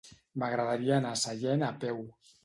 M'agradaria 0.43 0.95
anar 0.95 1.11
a 1.17 1.19
Sallent 1.23 1.67
a 1.67 1.69
peu. 1.85 2.01